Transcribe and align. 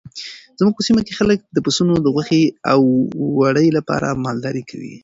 زموږ 0.59 0.73
په 0.75 0.81
سیمه 0.87 1.01
کې 1.07 1.17
خلک 1.19 1.39
د 1.55 1.57
پسونو 1.65 1.93
د 2.01 2.07
غوښې 2.15 2.43
او 2.71 2.81
وړۍ 3.39 3.67
لپاره 3.77 4.19
مالداري 4.25 4.63
کوي. 4.69 4.95